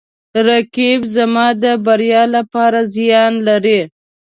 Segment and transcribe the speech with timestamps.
[0.47, 3.79] رقیب زما د بریا لپاره زیان لري